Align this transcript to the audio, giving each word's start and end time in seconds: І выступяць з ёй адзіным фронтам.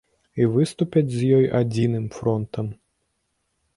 І 0.43 0.45
выступяць 0.53 1.11
з 1.17 1.29
ёй 1.37 1.45
адзіным 1.61 2.05
фронтам. 2.19 2.65